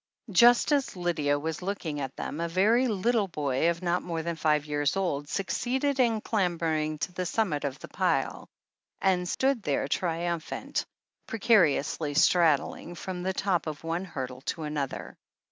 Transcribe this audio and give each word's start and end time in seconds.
Just 0.31 0.71
as 0.71 0.95
Lydia 0.95 1.37
was 1.37 1.61
looking 1.61 2.01
at 2.01 2.15
them, 2.15 2.41
a 2.41 2.47
very 2.47 2.87
little 2.87 3.27
boy 3.27 3.69
of 3.69 3.83
not 3.83 4.01
more 4.01 4.23
than 4.23 4.35
five 4.35 4.65
years 4.65 4.97
old 4.97 5.29
succeeded 5.29 5.99
in 5.99 6.21
clambering 6.21 6.97
to 6.97 7.11
the 7.11 7.27
summit 7.27 7.63
of 7.63 7.77
the 7.77 7.87
pile, 7.87 8.49
and 8.99 9.29
stool 9.29 9.53
there 9.61 9.87
triumphant, 9.87 10.87
precariously 11.27 12.15
straddling 12.15 12.95
from 12.95 13.21
the 13.21 13.33
top 13.33 13.67
of 13.67 13.83
one 13.83 14.05
hurdle 14.05 14.41
to 14.45 14.63
another. 14.63 15.15